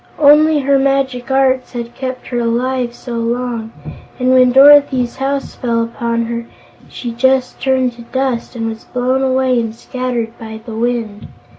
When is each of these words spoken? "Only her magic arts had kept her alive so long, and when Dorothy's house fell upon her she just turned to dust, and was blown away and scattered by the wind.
"Only 0.17 0.61
her 0.61 0.79
magic 0.79 1.29
arts 1.29 1.73
had 1.73 1.93
kept 1.93 2.25
her 2.29 2.39
alive 2.39 2.95
so 2.95 3.17
long, 3.17 3.71
and 4.17 4.33
when 4.33 4.51
Dorothy's 4.51 5.17
house 5.17 5.53
fell 5.53 5.83
upon 5.83 6.25
her 6.25 6.47
she 6.89 7.11
just 7.11 7.61
turned 7.61 7.93
to 7.93 8.01
dust, 8.01 8.55
and 8.55 8.65
was 8.67 8.83
blown 8.83 9.21
away 9.21 9.59
and 9.59 9.75
scattered 9.75 10.33
by 10.39 10.59
the 10.65 10.73
wind. 10.75 11.27